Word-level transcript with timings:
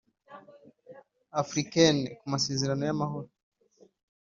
Africaines 1.41 2.09
ku 2.19 2.25
masezerano 2.33 2.81
y 2.85 2.91
amahoro 2.95 3.29